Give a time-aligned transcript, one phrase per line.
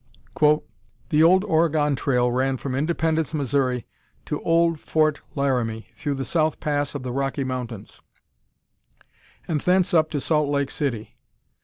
[1.09, 3.85] "The old Oregon trail ran from Independence, Missouri,
[4.25, 8.01] to old Fort Laramie, through the South Pass of the Rocky Mountains,
[9.47, 11.19] and thence up to Salt Lake City.